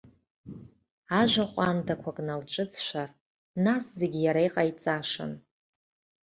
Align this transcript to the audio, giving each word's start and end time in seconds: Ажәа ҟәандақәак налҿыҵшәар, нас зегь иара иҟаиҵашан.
Ажәа 1.19 1.45
ҟәандақәак 1.53 2.17
налҿыҵшәар, 2.27 3.09
нас 3.65 3.83
зегь 3.99 4.17
иара 4.25 4.41
иҟаиҵашан. 4.47 5.31